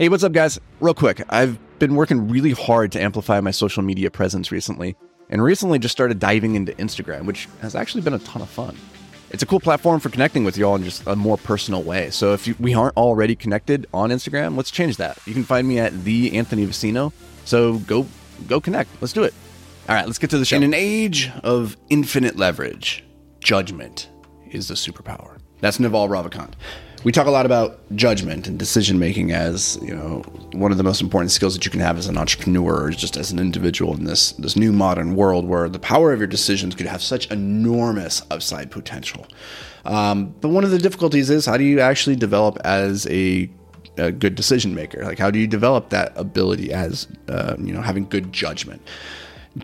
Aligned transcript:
Hey, 0.00 0.08
what's 0.08 0.22
up, 0.22 0.30
guys? 0.30 0.60
Real 0.78 0.94
quick, 0.94 1.20
I've 1.28 1.58
been 1.80 1.96
working 1.96 2.28
really 2.28 2.52
hard 2.52 2.92
to 2.92 3.02
amplify 3.02 3.40
my 3.40 3.50
social 3.50 3.82
media 3.82 4.12
presence 4.12 4.52
recently, 4.52 4.94
and 5.28 5.42
recently 5.42 5.80
just 5.80 5.90
started 5.90 6.20
diving 6.20 6.54
into 6.54 6.70
Instagram, 6.74 7.24
which 7.24 7.48
has 7.62 7.74
actually 7.74 8.02
been 8.02 8.14
a 8.14 8.20
ton 8.20 8.40
of 8.40 8.48
fun. 8.48 8.76
It's 9.30 9.42
a 9.42 9.46
cool 9.46 9.58
platform 9.58 9.98
for 9.98 10.08
connecting 10.08 10.44
with 10.44 10.56
you 10.56 10.66
all 10.66 10.76
in 10.76 10.84
just 10.84 11.04
a 11.08 11.16
more 11.16 11.36
personal 11.36 11.82
way. 11.82 12.10
So 12.10 12.32
if 12.32 12.46
you, 12.46 12.54
we 12.60 12.74
aren't 12.74 12.96
already 12.96 13.34
connected 13.34 13.88
on 13.92 14.10
Instagram, 14.10 14.56
let's 14.56 14.70
change 14.70 14.98
that. 14.98 15.18
You 15.26 15.34
can 15.34 15.42
find 15.42 15.66
me 15.66 15.80
at 15.80 16.04
the 16.04 16.32
Anthony 16.36 16.64
Vicino. 16.64 17.12
So 17.44 17.78
go 17.78 18.06
go 18.46 18.60
connect. 18.60 18.90
Let's 19.00 19.12
do 19.12 19.24
it. 19.24 19.34
All 19.88 19.96
right, 19.96 20.06
let's 20.06 20.18
get 20.18 20.30
to 20.30 20.38
the 20.38 20.44
show. 20.44 20.58
In 20.58 20.62
an 20.62 20.74
age 20.74 21.28
of 21.42 21.76
infinite 21.90 22.36
leverage, 22.36 23.04
judgment 23.40 24.10
is 24.48 24.68
the 24.68 24.74
superpower. 24.74 25.38
That's 25.60 25.80
Naval 25.80 26.08
Ravikant 26.08 26.52
we 27.04 27.12
talk 27.12 27.26
a 27.26 27.30
lot 27.30 27.46
about 27.46 27.78
judgment 27.94 28.48
and 28.48 28.58
decision 28.58 28.98
making 28.98 29.30
as 29.32 29.78
you 29.82 29.94
know 29.94 30.22
one 30.52 30.72
of 30.72 30.78
the 30.78 30.84
most 30.84 31.00
important 31.00 31.30
skills 31.30 31.54
that 31.54 31.64
you 31.64 31.70
can 31.70 31.80
have 31.80 31.96
as 31.96 32.06
an 32.06 32.18
entrepreneur 32.18 32.84
or 32.84 32.90
just 32.90 33.16
as 33.16 33.30
an 33.30 33.38
individual 33.38 33.94
in 33.94 34.04
this 34.04 34.32
this 34.32 34.56
new 34.56 34.72
modern 34.72 35.14
world 35.14 35.46
where 35.46 35.68
the 35.68 35.78
power 35.78 36.12
of 36.12 36.18
your 36.18 36.26
decisions 36.26 36.74
could 36.74 36.86
have 36.86 37.02
such 37.02 37.30
enormous 37.30 38.22
upside 38.30 38.70
potential. 38.70 39.26
Um, 39.84 40.34
but 40.40 40.48
one 40.48 40.64
of 40.64 40.70
the 40.70 40.78
difficulties 40.78 41.30
is 41.30 41.46
how 41.46 41.56
do 41.56 41.64
you 41.64 41.80
actually 41.80 42.16
develop 42.16 42.58
as 42.64 43.06
a, 43.06 43.48
a 43.96 44.10
good 44.10 44.34
decision 44.34 44.74
maker 44.74 45.04
like 45.04 45.18
how 45.18 45.30
do 45.30 45.38
you 45.38 45.46
develop 45.46 45.90
that 45.90 46.12
ability 46.16 46.72
as 46.72 47.06
uh, 47.28 47.56
you 47.58 47.72
know 47.72 47.80
having 47.80 48.08
good 48.08 48.32
judgment 48.32 48.82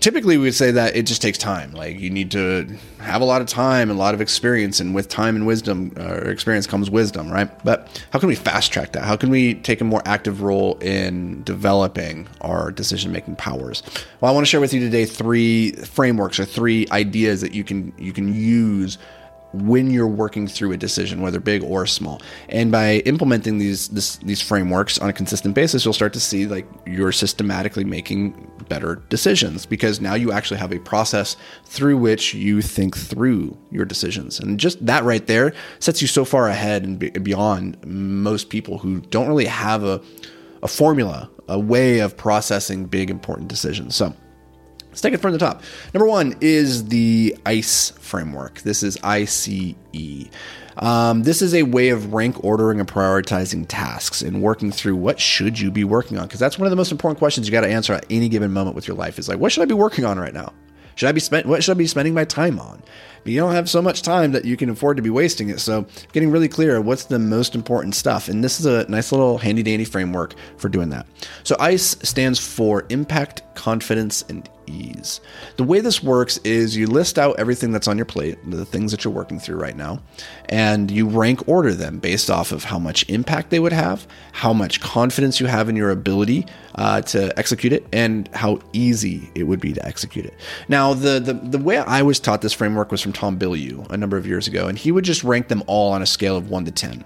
typically 0.00 0.36
we 0.36 0.44
would 0.44 0.54
say 0.54 0.70
that 0.70 0.96
it 0.96 1.06
just 1.06 1.22
takes 1.22 1.38
time. 1.38 1.72
Like 1.72 1.98
you 1.98 2.10
need 2.10 2.30
to 2.32 2.68
have 2.98 3.20
a 3.20 3.24
lot 3.24 3.40
of 3.40 3.46
time 3.46 3.90
and 3.90 3.98
a 3.98 4.00
lot 4.00 4.14
of 4.14 4.20
experience 4.20 4.80
and 4.80 4.94
with 4.94 5.08
time 5.08 5.36
and 5.36 5.46
wisdom 5.46 5.92
or 5.96 6.30
experience 6.30 6.66
comes 6.66 6.90
wisdom 6.90 7.30
right? 7.30 7.50
But 7.64 8.02
how 8.10 8.18
can 8.18 8.28
we 8.28 8.34
fast 8.34 8.72
track 8.72 8.92
that? 8.92 9.04
How 9.04 9.16
can 9.16 9.30
we 9.30 9.54
take 9.54 9.80
a 9.80 9.84
more 9.84 10.02
active 10.04 10.42
role 10.42 10.78
in 10.78 11.42
developing 11.44 12.28
our 12.40 12.70
decision 12.70 13.12
making 13.12 13.36
powers? 13.36 13.82
Well 14.20 14.30
i 14.30 14.34
want 14.34 14.46
to 14.46 14.50
share 14.50 14.60
with 14.60 14.72
you 14.72 14.80
today 14.80 15.04
three 15.04 15.72
frameworks 15.72 16.38
or 16.38 16.44
three 16.44 16.86
ideas 16.90 17.40
that 17.40 17.52
you 17.52 17.64
can 17.64 17.92
you 17.98 18.12
can 18.12 18.34
use 18.34 18.98
when 19.62 19.90
you're 19.90 20.08
working 20.08 20.46
through 20.46 20.72
a 20.72 20.76
decision, 20.76 21.20
whether 21.20 21.40
big 21.40 21.62
or 21.62 21.86
small. 21.86 22.20
And 22.48 22.72
by 22.72 22.96
implementing 23.06 23.58
these 23.58 23.88
this, 23.88 24.16
these 24.18 24.42
frameworks 24.42 24.98
on 24.98 25.08
a 25.08 25.12
consistent 25.12 25.54
basis, 25.54 25.84
you'll 25.84 25.94
start 25.94 26.12
to 26.14 26.20
see 26.20 26.46
like 26.46 26.66
you're 26.86 27.12
systematically 27.12 27.84
making 27.84 28.50
better 28.68 28.96
decisions 29.08 29.66
because 29.66 30.00
now 30.00 30.14
you 30.14 30.32
actually 30.32 30.58
have 30.58 30.72
a 30.72 30.78
process 30.80 31.36
through 31.64 31.98
which 31.98 32.34
you 32.34 32.62
think 32.62 32.96
through 32.96 33.56
your 33.70 33.84
decisions. 33.84 34.40
And 34.40 34.58
just 34.58 34.84
that 34.84 35.04
right 35.04 35.26
there 35.26 35.54
sets 35.78 36.02
you 36.02 36.08
so 36.08 36.24
far 36.24 36.48
ahead 36.48 36.84
and 36.84 37.22
beyond 37.22 37.76
most 37.86 38.48
people 38.48 38.78
who 38.78 39.00
don't 39.00 39.28
really 39.28 39.46
have 39.46 39.84
a 39.84 40.00
a 40.64 40.68
formula, 40.68 41.30
a 41.46 41.58
way 41.58 41.98
of 41.98 42.16
processing 42.16 42.86
big 42.86 43.10
important 43.10 43.48
decisions. 43.48 43.94
So 43.94 44.14
Let's 44.94 45.00
take 45.00 45.12
it 45.12 45.18
from 45.18 45.32
the 45.32 45.38
top. 45.38 45.60
Number 45.92 46.06
one 46.06 46.36
is 46.40 46.84
the 46.84 47.36
ICE 47.44 47.90
framework. 47.98 48.60
This 48.60 48.84
is 48.84 48.96
ICE. 49.02 49.74
Um, 50.76 51.24
this 51.24 51.42
is 51.42 51.52
a 51.52 51.64
way 51.64 51.88
of 51.88 52.14
rank 52.14 52.44
ordering 52.44 52.78
and 52.78 52.88
prioritizing 52.88 53.66
tasks 53.66 54.22
and 54.22 54.40
working 54.40 54.70
through 54.70 54.94
what 54.94 55.18
should 55.18 55.58
you 55.58 55.72
be 55.72 55.82
working 55.82 56.16
on 56.16 56.28
because 56.28 56.38
that's 56.38 56.60
one 56.60 56.66
of 56.66 56.70
the 56.70 56.76
most 56.76 56.92
important 56.92 57.18
questions 57.18 57.48
you 57.48 57.50
got 57.50 57.62
to 57.62 57.68
answer 57.68 57.92
at 57.92 58.06
any 58.08 58.28
given 58.28 58.52
moment 58.52 58.76
with 58.76 58.86
your 58.86 58.96
life 58.96 59.18
is 59.18 59.28
like 59.28 59.40
what 59.40 59.50
should 59.50 59.62
I 59.62 59.66
be 59.66 59.74
working 59.74 60.04
on 60.04 60.16
right 60.16 60.32
now? 60.32 60.52
Should 60.94 61.08
I 61.08 61.12
be 61.12 61.18
spent? 61.18 61.46
What 61.46 61.64
should 61.64 61.72
I 61.72 61.78
be 61.78 61.88
spending 61.88 62.14
my 62.14 62.24
time 62.24 62.60
on? 62.60 62.80
But 63.24 63.32
you 63.32 63.40
don't 63.40 63.54
have 63.54 63.68
so 63.68 63.82
much 63.82 64.02
time 64.02 64.30
that 64.30 64.44
you 64.44 64.56
can 64.56 64.70
afford 64.70 64.96
to 64.98 65.02
be 65.02 65.10
wasting 65.10 65.48
it. 65.48 65.58
So 65.58 65.86
getting 66.12 66.30
really 66.30 66.48
clear 66.48 66.80
what's 66.80 67.06
the 67.06 67.18
most 67.18 67.56
important 67.56 67.96
stuff, 67.96 68.28
and 68.28 68.44
this 68.44 68.60
is 68.60 68.66
a 68.66 68.88
nice 68.88 69.10
little 69.10 69.38
handy 69.38 69.64
dandy 69.64 69.84
framework 69.86 70.34
for 70.56 70.68
doing 70.68 70.90
that. 70.90 71.06
So 71.42 71.56
ICE 71.58 71.82
stands 71.82 72.38
for 72.38 72.84
Impact, 72.90 73.42
Confidence, 73.56 74.24
and 74.28 74.48
ease. 74.66 75.20
The 75.56 75.64
way 75.64 75.80
this 75.80 76.02
works 76.02 76.38
is 76.38 76.76
you 76.76 76.86
list 76.86 77.18
out 77.18 77.38
everything 77.38 77.72
that's 77.72 77.88
on 77.88 77.98
your 77.98 78.06
plate, 78.06 78.38
the 78.48 78.64
things 78.64 78.90
that 78.90 79.04
you're 79.04 79.12
working 79.12 79.38
through 79.38 79.56
right 79.56 79.76
now, 79.76 80.02
and 80.48 80.90
you 80.90 81.08
rank 81.08 81.46
order 81.48 81.74
them 81.74 81.98
based 81.98 82.30
off 82.30 82.52
of 82.52 82.64
how 82.64 82.78
much 82.78 83.08
impact 83.08 83.50
they 83.50 83.58
would 83.58 83.72
have, 83.72 84.06
how 84.32 84.52
much 84.52 84.80
confidence 84.80 85.40
you 85.40 85.46
have 85.46 85.68
in 85.68 85.76
your 85.76 85.90
ability 85.90 86.46
uh, 86.76 87.00
to 87.02 87.36
execute 87.38 87.72
it, 87.72 87.86
and 87.92 88.28
how 88.34 88.58
easy 88.72 89.30
it 89.34 89.44
would 89.44 89.60
be 89.60 89.72
to 89.72 89.86
execute 89.86 90.24
it. 90.24 90.34
Now, 90.68 90.94
the, 90.94 91.20
the 91.20 91.34
the 91.34 91.58
way 91.58 91.78
I 91.78 92.02
was 92.02 92.20
taught 92.20 92.42
this 92.42 92.52
framework 92.52 92.90
was 92.90 93.00
from 93.00 93.12
Tom 93.12 93.38
Bilyeu 93.38 93.90
a 93.90 93.96
number 93.96 94.16
of 94.16 94.26
years 94.26 94.48
ago, 94.48 94.66
and 94.66 94.78
he 94.78 94.92
would 94.92 95.04
just 95.04 95.24
rank 95.24 95.48
them 95.48 95.62
all 95.66 95.92
on 95.92 96.02
a 96.02 96.06
scale 96.06 96.36
of 96.36 96.50
one 96.50 96.64
to 96.64 96.70
ten. 96.70 97.04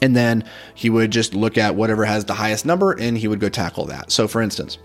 And 0.00 0.14
then 0.14 0.44
he 0.74 0.90
would 0.90 1.10
just 1.10 1.34
look 1.34 1.58
at 1.58 1.74
whatever 1.74 2.04
has 2.04 2.24
the 2.24 2.34
highest 2.34 2.64
number 2.64 2.92
and 2.92 3.18
he 3.18 3.26
would 3.26 3.40
go 3.40 3.48
tackle 3.48 3.86
that. 3.86 4.12
So, 4.12 4.28
for 4.28 4.40
instance, 4.40 4.78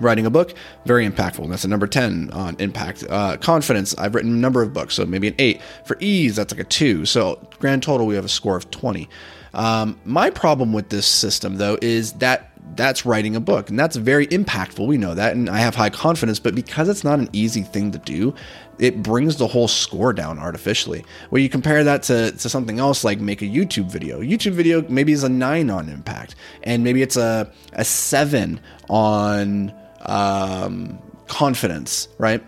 Writing 0.00 0.26
a 0.26 0.30
book, 0.30 0.54
very 0.84 1.08
impactful. 1.08 1.48
That's 1.48 1.64
a 1.64 1.68
number 1.68 1.86
10 1.86 2.30
on 2.32 2.56
impact. 2.58 3.04
Uh, 3.08 3.36
confidence, 3.38 3.94
I've 3.96 4.14
written 4.14 4.32
a 4.32 4.36
number 4.36 4.62
of 4.62 4.72
books, 4.72 4.94
so 4.94 5.06
maybe 5.06 5.28
an 5.28 5.34
8. 5.38 5.60
For 5.84 5.96
ease, 6.00 6.36
that's 6.36 6.52
like 6.52 6.60
a 6.60 6.64
2. 6.64 7.06
So, 7.06 7.40
grand 7.58 7.82
total, 7.82 8.06
we 8.06 8.14
have 8.14 8.24
a 8.24 8.28
score 8.28 8.56
of 8.56 8.70
20. 8.70 9.08
Um, 9.54 9.98
my 10.04 10.28
problem 10.28 10.74
with 10.74 10.90
this 10.90 11.06
system, 11.06 11.56
though, 11.56 11.78
is 11.80 12.12
that 12.14 12.50
that's 12.74 13.06
writing 13.06 13.36
a 13.36 13.40
book, 13.40 13.70
and 13.70 13.78
that's 13.78 13.96
very 13.96 14.26
impactful. 14.26 14.86
We 14.86 14.98
know 14.98 15.14
that, 15.14 15.34
and 15.34 15.48
I 15.48 15.58
have 15.58 15.74
high 15.74 15.90
confidence, 15.90 16.38
but 16.38 16.54
because 16.54 16.88
it's 16.88 17.04
not 17.04 17.18
an 17.18 17.28
easy 17.32 17.62
thing 17.62 17.92
to 17.92 17.98
do, 17.98 18.34
it 18.78 19.02
brings 19.02 19.36
the 19.36 19.46
whole 19.46 19.68
score 19.68 20.12
down 20.12 20.38
artificially. 20.38 21.04
Where 21.30 21.40
you 21.40 21.48
compare 21.48 21.84
that 21.84 22.02
to, 22.04 22.32
to 22.32 22.48
something 22.48 22.78
else 22.78 23.04
like 23.04 23.20
make 23.20 23.40
a 23.40 23.46
YouTube 23.46 23.90
video. 23.90 24.20
YouTube 24.20 24.52
video 24.52 24.82
maybe 24.88 25.12
is 25.12 25.22
a 25.22 25.28
9 25.28 25.70
on 25.70 25.88
impact, 25.88 26.34
and 26.64 26.82
maybe 26.84 27.02
it's 27.02 27.16
a, 27.16 27.50
a 27.72 27.84
7 27.84 28.60
on 28.88 29.72
um, 30.06 30.98
confidence, 31.28 32.08
right? 32.18 32.42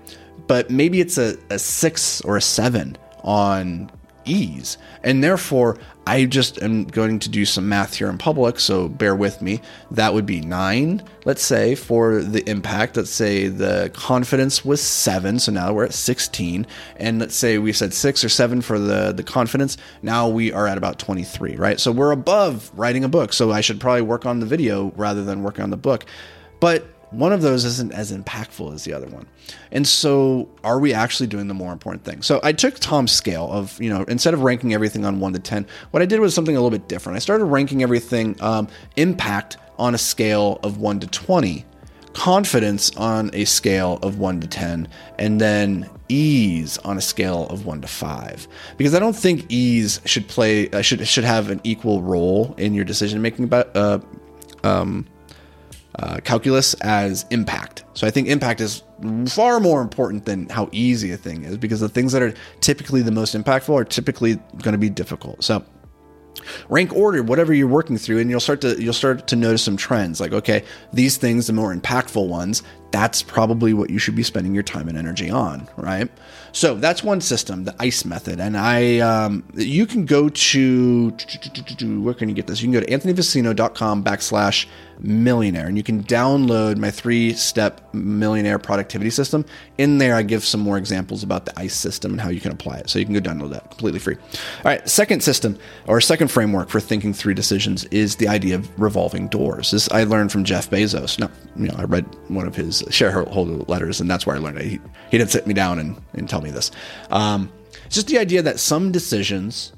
But 0.46 0.70
maybe 0.70 1.00
it's 1.00 1.18
a, 1.18 1.36
a 1.50 1.58
six 1.58 2.20
or 2.22 2.36
a 2.36 2.40
seven 2.40 2.96
on 3.22 3.90
ease. 4.28 4.78
And 5.02 5.22
therefore, 5.22 5.78
I 6.06 6.24
just 6.24 6.62
am 6.62 6.84
going 6.84 7.18
to 7.20 7.28
do 7.28 7.44
some 7.44 7.68
math 7.68 7.94
here 7.94 8.08
in 8.08 8.18
public, 8.18 8.60
so 8.60 8.88
bear 8.88 9.14
with 9.14 9.42
me. 9.42 9.60
That 9.90 10.14
would 10.14 10.26
be 10.26 10.40
nine, 10.40 11.02
let's 11.24 11.42
say, 11.42 11.74
for 11.74 12.22
the 12.22 12.48
impact. 12.48 12.96
Let's 12.96 13.10
say 13.10 13.48
the 13.48 13.90
confidence 13.94 14.64
was 14.64 14.80
seven, 14.80 15.38
so 15.38 15.52
now 15.52 15.72
we're 15.72 15.84
at 15.84 15.94
16. 15.94 16.66
And 16.96 17.18
let's 17.18 17.34
say 17.34 17.58
we 17.58 17.72
said 17.72 17.92
six 17.92 18.24
or 18.24 18.28
seven 18.28 18.62
for 18.62 18.78
the, 18.78 19.12
the 19.12 19.22
confidence. 19.22 19.76
Now 20.02 20.28
we 20.28 20.52
are 20.52 20.66
at 20.66 20.78
about 20.78 20.98
23, 20.98 21.56
right? 21.56 21.78
So 21.78 21.92
we're 21.92 22.12
above 22.12 22.70
writing 22.74 23.04
a 23.04 23.08
book. 23.08 23.32
So 23.32 23.50
I 23.50 23.60
should 23.60 23.80
probably 23.80 24.02
work 24.02 24.26
on 24.26 24.40
the 24.40 24.46
video 24.46 24.92
rather 24.96 25.24
than 25.24 25.42
working 25.42 25.62
on 25.62 25.70
the 25.70 25.76
book. 25.76 26.06
But 26.60 26.86
one 27.10 27.32
of 27.32 27.42
those 27.42 27.64
isn't 27.64 27.92
as 27.92 28.12
impactful 28.12 28.74
as 28.74 28.84
the 28.84 28.92
other 28.92 29.06
one. 29.06 29.26
And 29.72 29.86
so, 29.86 30.48
are 30.62 30.78
we 30.78 30.92
actually 30.92 31.26
doing 31.26 31.48
the 31.48 31.54
more 31.54 31.72
important 31.72 32.04
thing? 32.04 32.22
So, 32.22 32.40
I 32.42 32.52
took 32.52 32.78
Tom's 32.78 33.12
scale 33.12 33.50
of, 33.50 33.80
you 33.80 33.90
know, 33.90 34.02
instead 34.04 34.34
of 34.34 34.42
ranking 34.42 34.74
everything 34.74 35.04
on 35.04 35.20
one 35.20 35.32
to 35.32 35.38
10, 35.38 35.66
what 35.90 36.02
I 36.02 36.06
did 36.06 36.20
was 36.20 36.34
something 36.34 36.56
a 36.56 36.60
little 36.60 36.76
bit 36.76 36.88
different. 36.88 37.16
I 37.16 37.20
started 37.20 37.44
ranking 37.46 37.82
everything 37.82 38.36
um, 38.42 38.68
impact 38.96 39.56
on 39.78 39.94
a 39.94 39.98
scale 39.98 40.58
of 40.62 40.78
1 40.78 41.00
to 41.00 41.06
20, 41.06 41.64
confidence 42.12 42.94
on 42.96 43.30
a 43.32 43.44
scale 43.44 43.98
of 44.02 44.18
1 44.18 44.40
to 44.40 44.46
10, 44.46 44.88
and 45.18 45.40
then 45.40 45.88
ease 46.08 46.78
on 46.78 46.98
a 46.98 47.00
scale 47.00 47.46
of 47.48 47.66
1 47.66 47.82
to 47.82 47.86
5 47.86 48.48
because 48.78 48.94
i 48.94 48.98
don't 48.98 49.14
think 49.14 49.44
ease 49.50 50.00
should 50.06 50.26
play 50.26 50.70
uh, 50.70 50.80
should 50.80 51.06
should 51.06 51.22
have 51.22 51.50
an 51.50 51.60
equal 51.64 52.00
role 52.00 52.54
in 52.56 52.72
your 52.72 52.84
decision 52.86 53.20
making 53.20 53.44
about 53.44 53.76
uh, 53.76 53.98
um, 54.64 55.06
uh, 55.98 56.20
calculus 56.22 56.74
as 56.74 57.26
impact. 57.30 57.84
So 57.94 58.06
I 58.06 58.10
think 58.10 58.28
impact 58.28 58.60
is 58.60 58.82
far 59.26 59.60
more 59.60 59.82
important 59.82 60.24
than 60.24 60.48
how 60.48 60.68
easy 60.72 61.12
a 61.12 61.16
thing 61.16 61.44
is 61.44 61.56
because 61.56 61.80
the 61.80 61.88
things 61.88 62.12
that 62.12 62.22
are 62.22 62.34
typically 62.60 63.02
the 63.02 63.10
most 63.10 63.34
impactful 63.34 63.74
are 63.74 63.84
typically 63.84 64.36
going 64.62 64.72
to 64.72 64.78
be 64.78 64.90
difficult. 64.90 65.42
So 65.42 65.64
rank 66.68 66.94
order 66.94 67.22
whatever 67.22 67.52
you're 67.52 67.66
working 67.66 67.98
through 67.98 68.18
and 68.18 68.30
you'll 68.30 68.40
start 68.40 68.60
to 68.60 68.80
you'll 68.80 68.92
start 68.92 69.26
to 69.26 69.36
notice 69.36 69.62
some 69.62 69.76
trends 69.76 70.20
like 70.20 70.32
okay 70.32 70.62
these 70.92 71.16
things 71.16 71.48
the 71.48 71.52
more 71.52 71.74
impactful 71.74 72.28
ones 72.28 72.62
that's 72.90 73.22
probably 73.22 73.74
what 73.74 73.90
you 73.90 73.98
should 73.98 74.16
be 74.16 74.22
spending 74.22 74.54
your 74.54 74.62
time 74.62 74.88
and 74.88 74.96
energy 74.96 75.30
on 75.30 75.68
right? 75.76 76.10
So 76.52 76.74
that's 76.74 77.02
one 77.02 77.20
system 77.20 77.64
the 77.64 77.74
ice 77.78 78.04
method. 78.04 78.40
And 78.40 78.56
i 78.56 78.98
um, 78.98 79.44
you 79.54 79.86
can 79.86 80.04
go 80.04 80.28
to 80.28 81.10
where 82.02 82.14
can 82.14 82.28
you 82.28 82.34
get 82.34 82.46
this? 82.46 82.60
You 82.60 82.66
can 82.70 82.72
go 82.72 82.80
to 82.80 82.86
anthonyvicino.com 82.86 84.04
backslash 84.04 84.66
millionaire 85.00 85.66
and 85.66 85.76
you 85.76 85.82
can 85.84 86.02
download 86.02 86.76
my 86.76 86.90
three 86.90 87.32
step 87.32 87.94
millionaire 87.94 88.58
productivity 88.58 89.10
system. 89.10 89.44
In 89.78 89.98
there 89.98 90.16
i 90.16 90.22
give 90.22 90.44
some 90.44 90.60
more 90.60 90.76
examples 90.76 91.22
about 91.22 91.46
the 91.46 91.58
ice 91.58 91.74
system 91.74 92.12
and 92.12 92.20
how 92.20 92.30
you 92.30 92.40
can 92.40 92.52
apply 92.52 92.78
it. 92.78 92.90
So 92.90 92.98
you 92.98 93.04
can 93.04 93.14
go 93.14 93.20
download 93.20 93.50
that 93.50 93.70
completely 93.70 94.00
free. 94.00 94.16
All 94.16 94.64
right 94.64 94.88
second 94.88 95.22
system 95.22 95.58
or 95.86 96.00
second 96.00 96.28
framework 96.28 96.68
for 96.68 96.80
thinking 96.80 97.14
through 97.14 97.34
decisions 97.34 97.84
is 97.86 98.16
the 98.16 98.28
idea 98.28 98.56
of 98.56 98.80
revolving 98.80 99.28
doors. 99.28 99.70
This 99.70 99.88
i 99.90 100.04
learned 100.04 100.32
from 100.32 100.44
jeff 100.44 100.68
bezos. 100.70 101.18
Now 101.18 101.30
you 101.56 101.68
know 101.68 101.74
i 101.78 101.84
read 101.84 102.04
one 102.28 102.46
of 102.46 102.56
his 102.56 102.77
shareholder 102.90 103.64
letters 103.68 104.00
and 104.00 104.10
that's 104.10 104.26
where 104.26 104.36
i 104.36 104.38
learned 104.38 104.58
it 104.58 104.64
he, 104.64 104.80
he 105.10 105.18
didn't 105.18 105.30
sit 105.30 105.46
me 105.46 105.54
down 105.54 105.78
and, 105.78 106.00
and 106.14 106.28
tell 106.28 106.40
me 106.40 106.50
this 106.50 106.70
um, 107.10 107.50
it's 107.86 107.94
just 107.94 108.06
the 108.08 108.18
idea 108.18 108.42
that 108.42 108.58
some 108.58 108.92
decisions 108.92 109.72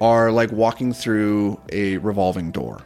are 0.00 0.30
like 0.30 0.52
walking 0.52 0.92
through 0.92 1.60
a 1.72 1.96
revolving 1.98 2.50
door 2.50 2.84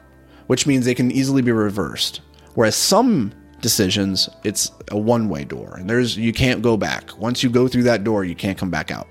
which 0.50 0.66
means 0.66 0.84
they 0.84 0.96
can 0.96 1.12
easily 1.12 1.42
be 1.42 1.52
reversed. 1.52 2.22
Whereas 2.56 2.74
some 2.74 3.32
decisions, 3.60 4.28
it's 4.42 4.72
a 4.90 4.98
one-way 4.98 5.44
door, 5.44 5.76
and 5.78 5.88
there's 5.88 6.16
you 6.16 6.32
can't 6.32 6.60
go 6.60 6.76
back. 6.76 7.16
Once 7.16 7.44
you 7.44 7.48
go 7.48 7.68
through 7.68 7.84
that 7.84 8.02
door, 8.02 8.24
you 8.24 8.34
can't 8.34 8.58
come 8.58 8.68
back 8.68 8.90
out. 8.90 9.06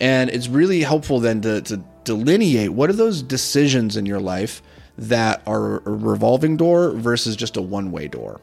And 0.00 0.30
it's 0.30 0.48
really 0.48 0.80
helpful 0.80 1.20
then 1.20 1.42
to, 1.42 1.60
to 1.60 1.76
delineate 2.04 2.70
what 2.70 2.88
are 2.88 2.94
those 2.94 3.20
decisions 3.20 3.98
in 3.98 4.06
your 4.06 4.18
life 4.18 4.62
that 4.96 5.42
are 5.46 5.86
a 5.86 5.90
revolving 5.90 6.56
door 6.56 6.92
versus 6.92 7.36
just 7.36 7.58
a 7.58 7.62
one-way 7.62 8.08
door. 8.08 8.40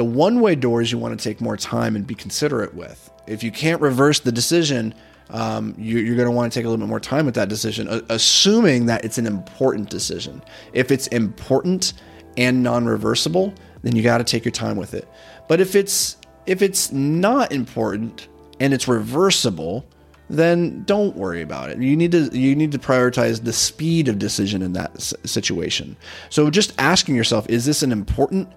The 0.00 0.04
one-way 0.04 0.54
doors 0.54 0.90
you 0.90 0.96
want 0.96 1.20
to 1.20 1.22
take 1.22 1.42
more 1.42 1.58
time 1.58 1.94
and 1.94 2.06
be 2.06 2.14
considerate 2.14 2.72
with. 2.72 3.10
If 3.26 3.42
you 3.42 3.50
can't 3.50 3.82
reverse 3.82 4.18
the 4.18 4.32
decision, 4.32 4.94
um, 5.28 5.74
you, 5.76 5.98
are 6.10 6.16
going 6.16 6.26
to 6.26 6.30
want 6.30 6.50
to 6.50 6.58
take 6.58 6.64
a 6.64 6.70
little 6.70 6.82
bit 6.82 6.88
more 6.88 7.00
time 7.00 7.26
with 7.26 7.34
that 7.34 7.50
decision, 7.50 8.02
assuming 8.08 8.86
that 8.86 9.04
it's 9.04 9.18
an 9.18 9.26
important 9.26 9.90
decision. 9.90 10.42
If 10.72 10.90
it's 10.90 11.06
important 11.08 11.92
and 12.38 12.62
non-reversible, 12.62 13.52
then 13.82 13.94
you 13.94 14.02
got 14.02 14.16
to 14.16 14.24
take 14.24 14.42
your 14.42 14.52
time 14.52 14.78
with 14.78 14.94
it. 14.94 15.06
But 15.48 15.60
if 15.60 15.74
it's 15.74 16.16
if 16.46 16.62
it's 16.62 16.90
not 16.92 17.52
important 17.52 18.28
and 18.58 18.72
it's 18.72 18.88
reversible, 18.88 19.84
then 20.30 20.82
don't 20.84 21.14
worry 21.14 21.42
about 21.42 21.68
it. 21.68 21.76
You 21.76 21.94
need 21.94 22.12
to 22.12 22.30
you 22.32 22.56
need 22.56 22.72
to 22.72 22.78
prioritize 22.78 23.44
the 23.44 23.52
speed 23.52 24.08
of 24.08 24.18
decision 24.18 24.62
in 24.62 24.72
that 24.72 24.98
situation. 25.26 25.94
So 26.30 26.48
just 26.48 26.72
asking 26.78 27.16
yourself, 27.16 27.46
is 27.50 27.66
this 27.66 27.82
an 27.82 27.92
important 27.92 28.50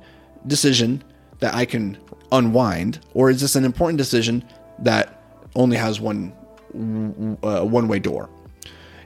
decision 0.48 1.04
that 1.44 1.54
I 1.54 1.66
can 1.66 1.98
unwind, 2.32 3.00
or 3.14 3.30
is 3.30 3.42
this 3.42 3.56
an 3.56 3.66
important 3.66 3.98
decision 3.98 4.44
that 4.80 5.22
only 5.56 5.76
has 5.76 6.00
one 6.00 6.32
uh, 7.44 7.64
one 7.66 7.88
way 7.90 8.00
door? 8.00 8.30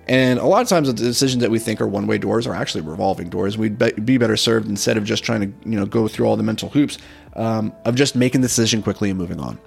And 0.07 0.39
a 0.39 0.45
lot 0.45 0.61
of 0.61 0.69
times, 0.69 0.87
the 0.87 0.93
decisions 0.93 1.41
that 1.41 1.51
we 1.51 1.59
think 1.59 1.81
are 1.81 1.87
one-way 1.87 2.17
doors 2.17 2.47
are 2.47 2.55
actually 2.55 2.81
revolving 2.81 3.29
doors. 3.29 3.57
We'd 3.57 3.77
be 4.05 4.17
better 4.17 4.37
served 4.37 4.69
instead 4.69 4.95
of 4.97 5.03
just 5.03 5.23
trying 5.23 5.41
to, 5.41 5.69
you 5.69 5.77
know, 5.77 5.85
go 5.85 6.07
through 6.07 6.27
all 6.27 6.37
the 6.37 6.43
mental 6.43 6.69
hoops 6.69 6.97
um, 7.35 7.73
of 7.83 7.95
just 7.95 8.15
making 8.15 8.41
the 8.41 8.47
decision 8.47 8.81
quickly 8.81 9.09
and 9.09 9.19
moving 9.19 9.39
on. 9.41 9.59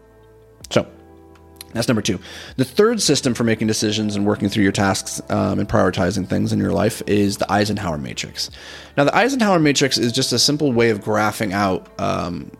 So 0.70 0.86
that's 1.72 1.88
number 1.88 2.02
two. 2.02 2.18
The 2.56 2.64
third 2.64 3.00
system 3.00 3.34
for 3.34 3.44
making 3.44 3.66
decisions 3.66 4.16
and 4.16 4.26
working 4.26 4.48
through 4.48 4.64
your 4.64 4.72
tasks 4.72 5.20
um, 5.30 5.58
and 5.58 5.68
prioritizing 5.68 6.28
things 6.28 6.52
in 6.52 6.58
your 6.58 6.72
life 6.72 7.02
is 7.06 7.36
the 7.36 7.50
Eisenhower 7.50 7.98
matrix. 7.98 8.50
Now, 8.96 9.04
the 9.04 9.14
Eisenhower 9.16 9.58
matrix 9.58 9.96
is 9.96 10.12
just 10.12 10.32
a 10.32 10.38
simple 10.38 10.72
way 10.72 10.90
of 10.90 11.00
graphing 11.00 11.52
out 11.52 11.88
um, 12.00 12.50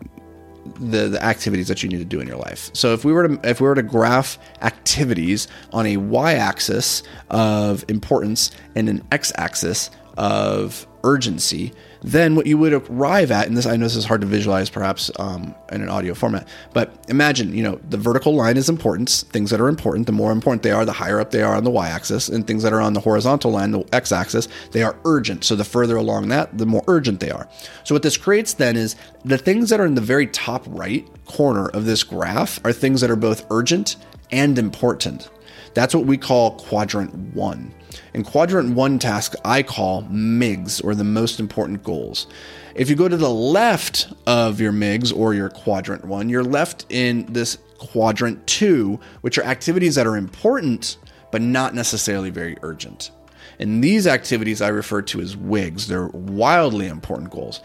the, 0.79 1.09
the 1.09 1.23
activities 1.23 1.69
that 1.69 1.83
you 1.83 1.89
need 1.89 1.99
to 1.99 2.05
do 2.05 2.21
in 2.21 2.29
your 2.29 2.37
life. 2.37 2.71
So 2.73 2.93
if 2.93 3.05
we 3.05 3.13
were 3.13 3.29
to 3.29 3.49
if 3.49 3.61
we 3.61 3.67
were 3.67 3.75
to 3.75 3.83
graph 3.83 4.39
activities 4.63 5.49
on 5.73 5.87
a 5.87 5.97
y-axis 5.97 7.03
of 7.31 7.85
importance 7.89 8.51
and 8.75 8.89
an 8.89 9.07
x-axis 9.11 9.91
of 10.17 10.87
urgency, 11.03 11.73
then 12.03 12.35
what 12.35 12.47
you 12.47 12.59
would 12.59 12.73
arrive 12.73 13.31
at, 13.31 13.47
and 13.47 13.57
this 13.57 13.67
I 13.67 13.77
know 13.77 13.87
this 13.87 13.97
is 13.97 14.05
hard 14.05 14.21
to 14.21 14.27
visualize 14.27 14.69
perhaps 14.69 15.11
um, 15.19 15.55
in 15.73 15.83
an 15.83 15.89
audio 15.89 16.15
format, 16.15 16.47
but 16.73 16.93
imagine, 17.09 17.55
you 17.55 17.63
know, 17.63 17.81
the 17.89 17.97
vertical 17.97 18.35
line 18.35 18.57
is 18.57 18.69
importance. 18.69 19.23
Things 19.23 19.51
that 19.51 19.61
are 19.61 19.69
important, 19.69 20.07
the 20.07 20.13
more 20.13 20.33
important 20.33 20.63
they 20.63 20.73
are, 20.73 20.85
the 20.85 20.93
higher 20.93 21.21
up 21.21 21.31
they 21.31 21.43
are 21.43 21.55
on 21.55 21.65
the 21.65 21.71
y-axis, 21.71 22.29
and 22.29 22.47
things 22.47 22.63
that 22.63 22.73
are 22.73 22.81
on 22.81 22.93
the 22.93 23.01
horizontal 23.01 23.51
line, 23.51 23.71
the 23.71 23.85
x-axis, 23.95 24.49
they 24.73 24.83
are 24.83 24.97
urgent. 25.05 25.45
So 25.45 25.57
the 25.57 25.65
further 25.65 25.97
along 25.97 26.29
that, 26.29 26.57
the 26.57 26.67
more 26.67 26.85
urgent 26.87 27.21
they 27.21 27.31
are. 27.31 27.49
So 27.85 27.95
what 27.95 28.03
this 28.03 28.17
creates 28.17 28.55
then 28.55 28.77
is 28.77 28.97
the 29.25 29.39
things 29.39 29.71
that 29.71 29.81
are 29.81 29.87
in 29.87 29.95
the 29.95 30.01
very 30.01 30.27
top 30.27 30.65
right 30.69 31.07
corner 31.27 31.69
of 31.69 31.87
this 31.87 32.03
graph 32.03 32.65
are 32.65 32.73
things 32.73 33.01
that 33.01 33.11
are 33.11 33.17
both 33.17 33.47
urgent 33.51 33.97
and 34.31 34.59
important. 34.59 35.29
That's 35.75 35.95
what 35.95 36.07
we 36.07 36.17
call 36.17 36.53
quadrant 36.53 37.15
one. 37.35 37.75
And 38.15 38.25
quadrant 38.25 38.75
one 38.75 38.99
task 38.99 39.35
I 39.45 39.63
call 39.63 40.03
MIGs 40.05 40.83
or 40.85 40.95
the 40.95 41.05
most 41.05 41.41
important 41.41 41.83
goals. 41.83 42.27
If 42.75 42.89
you 42.89 42.97
go 42.97 43.09
to 43.09 43.17
the 43.17 43.31
left 43.31 44.13
of 44.27 44.61
your 44.61 44.73
MIGs 44.73 45.17
or 45.17 45.35
your 45.35 45.49
quadrant 45.49 46.05
one, 46.05 46.29
you're 46.29 46.45
left 46.45 46.87
in 46.89 47.27
this 47.27 47.59
quadrant 47.79 48.47
two, 48.47 49.01
which 49.23 49.39
are 49.39 49.45
activities 49.45 49.95
that 49.97 50.07
are 50.07 50.17
important 50.17 50.97
but 51.31 51.43
not 51.43 51.75
necessarily 51.75 52.31
very 52.31 52.57
urgent. 52.63 53.11
And 53.59 53.85
these 53.85 54.07
activities 54.07 54.61
I 54.63 54.69
refer 54.69 55.03
to 55.03 55.21
as 55.21 55.37
WIGs. 55.37 55.87
They're 55.87 56.09
wildly 56.09 56.89
important 56.89 57.31
goals. 57.31 57.61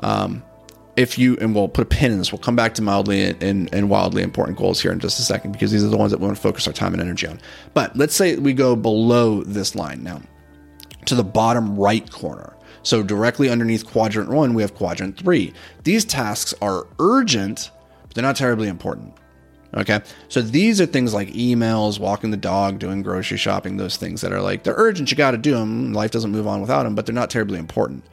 Um, 0.00 0.42
if 0.98 1.16
you 1.16 1.36
and 1.40 1.54
we'll 1.54 1.68
put 1.68 1.82
a 1.82 1.86
pin 1.86 2.10
in 2.10 2.18
this. 2.18 2.32
We'll 2.32 2.40
come 2.40 2.56
back 2.56 2.74
to 2.74 2.82
mildly 2.82 3.22
and, 3.22 3.42
and, 3.42 3.72
and, 3.72 3.88
wildly 3.88 4.22
important 4.22 4.58
goals 4.58 4.80
here 4.80 4.90
in 4.90 4.98
just 4.98 5.20
a 5.20 5.22
second 5.22 5.52
because 5.52 5.70
these 5.70 5.84
are 5.84 5.88
the 5.88 5.96
ones 5.96 6.10
that 6.10 6.18
we 6.18 6.26
want 6.26 6.36
to 6.36 6.42
focus 6.42 6.66
our 6.66 6.72
time 6.72 6.92
and 6.92 7.00
energy 7.00 7.28
on. 7.28 7.40
But 7.72 7.96
let's 7.96 8.16
say 8.16 8.34
we 8.36 8.52
go 8.52 8.74
below 8.74 9.44
this 9.44 9.76
line 9.76 10.02
now 10.02 10.20
to 11.06 11.14
the 11.14 11.22
bottom 11.22 11.76
right 11.76 12.10
corner. 12.10 12.56
So 12.82 13.04
directly 13.04 13.48
underneath 13.48 13.86
quadrant 13.86 14.28
one 14.28 14.54
we 14.54 14.62
have 14.62 14.74
quadrant 14.74 15.16
three. 15.16 15.54
These 15.84 16.04
tasks 16.04 16.52
are 16.60 16.88
urgent 16.98 17.70
but 18.02 18.14
they're 18.14 18.22
not 18.22 18.36
terribly 18.36 18.66
important 18.68 19.14
okay? 19.74 20.00
So 20.28 20.40
these 20.40 20.80
are 20.80 20.86
things 20.86 21.12
like 21.14 21.28
emails 21.28 22.00
walking 22.00 22.30
the 22.30 22.36
dog 22.36 22.78
doing 22.78 23.02
grocery 23.02 23.36
shopping 23.36 23.76
those 23.76 23.96
things 23.96 24.22
that 24.22 24.32
are 24.32 24.40
like 24.40 24.64
they're 24.64 24.74
urgent 24.76 25.10
you 25.10 25.16
got 25.16 25.32
to 25.32 25.38
do 25.38 25.52
them 25.52 25.92
life 25.92 26.10
doesn't 26.10 26.32
move 26.32 26.46
on 26.46 26.60
without 26.60 26.84
them 26.84 26.94
but 26.94 27.06
they're 27.06 27.14
not 27.14 27.30
terribly 27.30 27.58
important 27.58 28.04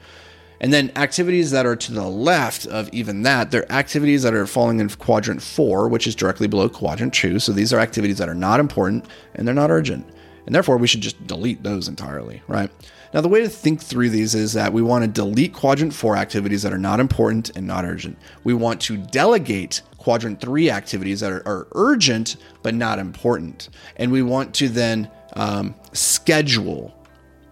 and 0.60 0.72
then 0.72 0.92
activities 0.96 1.52
that 1.52 1.66
are 1.66 1.76
to 1.76 1.92
the 1.92 2.08
left 2.08 2.66
of 2.66 2.90
even 2.94 3.24
that, 3.24 3.52
they're 3.52 3.72
activities 3.72 4.24
that 4.24 4.34
are 4.34 4.48
falling 4.48 4.80
in 4.80 4.90
quadrant 4.90 5.42
four, 5.42 5.88
which 5.88 6.08
is 6.08 6.16
directly 6.16 6.48
below 6.48 6.70
quadrant 6.70 7.14
two. 7.14 7.40
So 7.40 7.52
these 7.52 7.74
are 7.74 7.80
activities 7.80 8.18
that 8.18 8.30
are 8.30 8.36
not 8.36 8.60
important 8.60 9.06
and 9.34 9.48
they're 9.48 9.56
not 9.56 9.72
urgent. 9.72 10.08
And 10.46 10.54
therefore, 10.54 10.78
we 10.78 10.88
should 10.88 11.02
just 11.02 11.26
delete 11.26 11.64
those 11.64 11.88
entirely, 11.88 12.44
right? 12.48 12.70
Now, 13.14 13.22
the 13.22 13.30
way 13.30 13.42
to 13.42 13.50
think 13.50 13.82
through 13.82 14.10
these 14.10 14.36
is 14.36 14.54
that 14.54 14.74
we 14.74 14.82
want 14.82 15.04
to 15.04 15.10
delete 15.10 15.54
quadrant 15.54 15.94
four 15.94 16.18
activities 16.18 16.62
that 16.64 16.74
are 16.74 16.78
not 16.78 17.00
important 17.00 17.56
and 17.56 17.66
not 17.66 17.86
urgent. 17.86 18.18
We 18.44 18.54
want 18.54 18.82
to 18.82 18.98
delegate 18.98 19.82
quadrant 19.98 20.42
three 20.42 20.70
activities 20.70 21.22
that 21.22 21.32
are, 21.32 21.48
are 21.48 21.68
urgent 21.72 22.36
but 22.62 22.76
not 22.76 23.00
important. 23.00 23.70
And 23.96 24.12
we 24.12 24.22
want 24.22 24.54
to 24.56 24.70
then 24.70 25.10
um, 25.34 25.76
schedule 25.94 26.94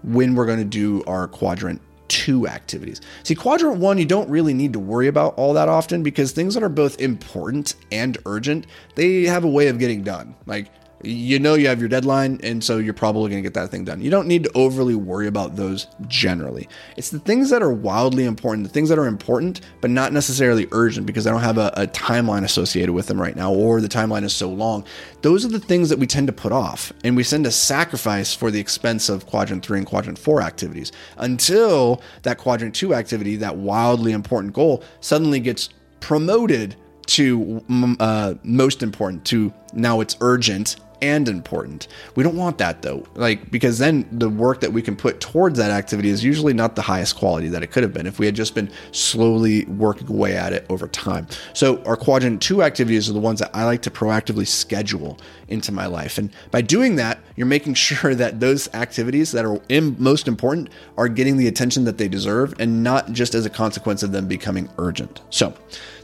when 0.03 0.35
we're 0.35 0.45
going 0.45 0.59
to 0.59 0.65
do 0.65 1.03
our 1.07 1.27
quadrant 1.27 1.81
two 2.23 2.47
activities. 2.47 3.01
See, 3.23 3.35
quadrant 3.35 3.79
one, 3.79 3.97
you 3.97 4.05
don't 4.05 4.29
really 4.29 4.53
need 4.53 4.71
to 4.71 4.79
worry 4.79 5.09
about 5.09 5.33
all 5.35 5.53
that 5.55 5.67
often 5.67 6.03
because 6.03 6.31
things 6.31 6.53
that 6.53 6.63
are 6.63 6.69
both 6.69 7.01
important 7.01 7.75
and 7.91 8.17
urgent, 8.25 8.65
they 8.95 9.23
have 9.23 9.43
a 9.43 9.49
way 9.49 9.67
of 9.67 9.77
getting 9.77 10.03
done. 10.03 10.33
Like 10.45 10.67
you 11.03 11.39
know 11.39 11.53
you 11.55 11.67
have 11.67 11.79
your 11.79 11.89
deadline 11.89 12.39
and 12.43 12.63
so 12.63 12.77
you're 12.77 12.93
probably 12.93 13.29
going 13.29 13.41
to 13.41 13.47
get 13.47 13.53
that 13.53 13.69
thing 13.69 13.83
done. 13.83 14.01
You 14.01 14.09
don't 14.09 14.27
need 14.27 14.45
to 14.45 14.51
overly 14.55 14.95
worry 14.95 15.27
about 15.27 15.55
those 15.55 15.87
generally. 16.07 16.67
It's 16.97 17.09
the 17.09 17.19
things 17.19 17.49
that 17.49 17.61
are 17.61 17.73
wildly 17.73 18.25
important 18.25 18.65
the 18.65 18.73
things 18.73 18.89
that 18.89 18.97
are 18.97 19.05
important 19.05 19.61
but 19.81 19.89
not 19.89 20.13
necessarily 20.13 20.67
urgent 20.71 21.05
because 21.05 21.27
i 21.27 21.31
don't 21.31 21.41
have 21.41 21.57
a, 21.57 21.73
a, 21.75 21.87
timeline 21.87 22.43
associated 22.43 22.93
with 22.93 23.07
them 23.07 23.21
right 23.21 23.35
now 23.35 23.53
or 23.53 23.81
the 23.81 23.87
timeline 23.87 24.23
is 24.23 24.33
so 24.33 24.49
long. 24.49 24.85
Those 25.21 25.45
are 25.45 25.49
the 25.49 25.59
things 25.59 25.89
that 25.89 25.99
we 25.99 26.07
tend 26.07 26.27
to 26.27 26.33
put 26.33 26.51
off 26.51 26.91
and 27.03 27.15
we 27.15 27.23
tend 27.23 27.45
to 27.45 27.51
sacrifice 27.51 28.33
for 28.33 28.51
the 28.51 28.59
expense 28.59 29.09
of 29.09 29.25
quadrant 29.25 29.65
3 29.65 29.79
and 29.79 29.87
quadrant 29.87 30.17
4 30.17 30.41
activities 30.41 30.91
until 31.17 32.01
that 32.23 32.37
quadrant 32.37 32.75
2 32.75 32.93
activity 32.93 33.35
that 33.37 33.55
wildly 33.55 34.11
important 34.11 34.53
goal 34.53 34.83
suddenly 35.01 35.39
gets 35.39 35.69
promoted 35.99 36.75
to 37.05 37.61
mm, 37.69 37.95
uh, 37.99 38.35
most 38.43 38.83
important 38.83 39.25
to 39.25 39.53
now 39.73 39.99
it's 39.99 40.17
urgent 40.21 40.77
and 41.03 41.27
important. 41.27 41.89
We 42.15 42.23
don't 42.23 42.37
want 42.37 42.57
that 42.59 42.81
though, 42.81 43.05
like 43.15 43.51
because 43.51 43.77
then 43.77 44.07
the 44.09 44.29
work 44.29 44.61
that 44.61 44.71
we 44.71 44.81
can 44.81 44.95
put 44.95 45.19
towards 45.19 45.59
that 45.59 45.69
activity 45.69 46.09
is 46.09 46.23
usually 46.23 46.53
not 46.53 46.77
the 46.77 46.81
highest 46.81 47.17
quality 47.17 47.49
that 47.49 47.61
it 47.61 47.71
could 47.71 47.83
have 47.83 47.93
been 47.93 48.07
if 48.07 48.19
we 48.19 48.25
had 48.25 48.35
just 48.35 48.55
been 48.55 48.71
slowly 48.93 49.65
working 49.65 50.09
away 50.09 50.37
at 50.37 50.53
it 50.53 50.65
over 50.69 50.87
time. 50.87 51.27
So 51.53 51.83
our 51.83 51.97
quadrant 51.97 52.41
2 52.41 52.63
activities 52.63 53.09
are 53.09 53.13
the 53.13 53.19
ones 53.19 53.39
that 53.39 53.51
I 53.53 53.65
like 53.65 53.81
to 53.81 53.91
proactively 53.91 54.47
schedule 54.47 55.19
into 55.49 55.73
my 55.73 55.87
life. 55.87 56.17
And 56.17 56.29
by 56.51 56.61
doing 56.61 56.95
that, 56.95 57.19
you're 57.35 57.47
making 57.47 57.73
sure 57.87 58.15
that 58.15 58.39
those 58.39 58.73
activities 58.73 59.33
that 59.33 59.43
are 59.45 59.59
most 59.99 60.29
important 60.29 60.69
are 60.97 61.09
getting 61.09 61.35
the 61.35 61.49
attention 61.49 61.83
that 61.83 61.97
they 61.97 62.07
deserve 62.07 62.53
and 62.59 62.81
not 62.81 63.11
just 63.11 63.35
as 63.35 63.45
a 63.45 63.49
consequence 63.49 64.03
of 64.03 64.13
them 64.13 64.27
becoming 64.27 64.69
urgent. 64.77 65.21
So, 65.29 65.53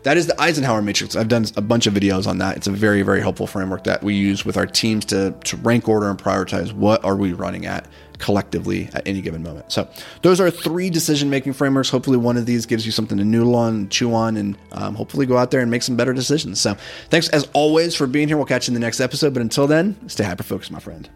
that 0.04 0.18
is 0.18 0.28
the 0.28 0.42
Eisenhower 0.42 0.82
matrix. 0.82 1.16
I've 1.16 1.28
done 1.28 1.46
a 1.56 1.62
bunch 1.62 1.88
of 1.88 1.94
videos 1.94 2.28
on 2.28 2.38
that. 2.38 2.58
It's 2.58 2.68
a 2.68 2.72
very, 2.72 3.02
very 3.02 3.22
helpful 3.22 3.48
framework 3.48 3.84
that 3.84 4.02
we 4.04 4.14
use 4.14 4.46
with 4.46 4.58
our 4.58 4.66
teams 4.90 5.06
to, 5.06 5.36
to 5.44 5.58
rank 5.58 5.88
order 5.88 6.10
and 6.10 6.18
prioritize 6.18 6.74
what 6.74 7.04
are 7.04 7.16
we 7.16 7.34
running 7.34 7.66
at 7.66 7.88
collectively 8.18 8.90
at 8.94 9.08
any 9.08 9.22
given 9.22 9.42
moment. 9.42 9.72
So 9.72 9.88
those 10.22 10.40
are 10.42 10.52
three 10.52 10.90
decision 10.90 11.30
making 11.30 11.54
frameworks. 11.54 11.90
Hopefully 11.90 12.18
one 12.18 12.38
of 12.38 12.46
these 12.46 12.66
gives 12.66 12.86
you 12.86 12.92
something 12.92 13.18
to 13.18 13.24
noodle 13.24 13.56
on, 13.56 13.90
chew 13.90 14.14
on, 14.14 14.36
and 14.36 14.58
um, 14.74 14.96
hopefully 14.96 15.26
go 15.26 15.38
out 15.38 15.52
there 15.52 15.62
and 15.62 15.72
make 15.72 15.84
some 15.84 15.96
better 15.96 16.14
decisions. 16.14 16.60
So 16.60 16.76
thanks 17.10 17.30
as 17.30 17.48
always 17.54 17.96
for 17.96 18.08
being 18.08 18.28
here. 18.28 18.38
We'll 18.38 18.46
catch 18.46 18.68
you 18.68 18.72
in 18.72 18.74
the 18.74 18.86
next 18.86 19.00
episode. 19.00 19.34
But 19.34 19.42
until 19.42 19.68
then, 19.68 20.10
stay 20.10 20.26
hyper 20.26 20.44
focused, 20.44 20.72
my 20.72 20.80
friend. 20.80 21.10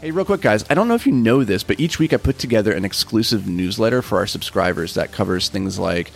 Hey, 0.00 0.10
real 0.10 0.24
quick, 0.24 0.40
guys. 0.40 0.64
I 0.68 0.74
don't 0.74 0.88
know 0.88 0.96
if 0.96 1.06
you 1.06 1.12
know 1.12 1.44
this, 1.44 1.62
but 1.62 1.78
each 1.78 2.00
week 2.00 2.12
I 2.12 2.16
put 2.16 2.38
together 2.38 2.72
an 2.72 2.84
exclusive 2.84 3.46
newsletter 3.46 4.02
for 4.02 4.18
our 4.18 4.26
subscribers 4.26 4.94
that 4.94 5.12
covers 5.12 5.48
things 5.48 5.78
like 5.78 6.10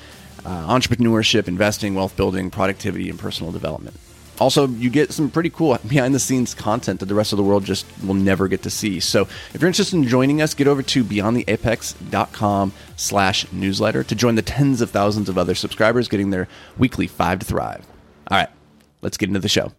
uh, 0.45 0.67
entrepreneurship, 0.67 1.47
investing, 1.47 1.95
wealth 1.95 2.17
building, 2.17 2.51
productivity, 2.51 3.09
and 3.09 3.19
personal 3.19 3.53
development. 3.53 3.97
Also, 4.39 4.69
you 4.69 4.91
get 4.91 5.13
some 5.13 5.31
pretty 5.31 5.51
cool 5.51 5.79
behind 5.89 6.15
the 6.15 6.19
scenes 6.19 6.55
content 6.55 7.01
that 7.01 7.07
the 7.07 7.15
rest 7.15 7.33
of 7.33 7.37
the 7.37 7.43
world 7.43 7.65
just 7.65 7.87
will 8.05 8.15
never 8.15 8.49
get 8.49 8.63
to 8.63 8.71
see. 8.71 9.01
So 9.01 9.23
if 9.55 9.61
you're 9.61 9.69
interested 9.69 9.97
in 9.97 10.07
joining 10.07 10.43
us, 10.43 10.55
get 10.55 10.67
over 10.67 10.83
to 10.83 11.05
beyondtheapex.com 11.05 12.73
slash 12.97 13.51
newsletter 13.53 14.05
to 14.05 14.15
join 14.15 14.35
the 14.35 14.43
tens 14.43 14.81
of 14.81 14.91
thousands 14.91 15.29
of 15.29 15.39
other 15.39 15.55
subscribers 15.55 16.09
getting 16.09 16.31
their 16.31 16.49
weekly 16.79 17.07
five 17.07 17.39
to 17.41 17.47
thrive. 17.47 17.87
All 18.31 18.39
right, 18.39 18.49
let's 19.03 19.17
get 19.17 19.29
into 19.29 19.41
the 19.41 19.49
show. 19.49 19.73